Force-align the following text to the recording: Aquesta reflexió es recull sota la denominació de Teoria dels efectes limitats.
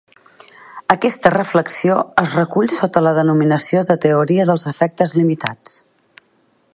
Aquesta 0.93 1.31
reflexió 1.35 1.97
es 2.23 2.33
recull 2.39 2.73
sota 2.77 3.05
la 3.09 3.13
denominació 3.19 3.85
de 3.91 3.99
Teoria 4.07 4.49
dels 4.51 4.65
efectes 4.75 5.15
limitats. 5.23 5.77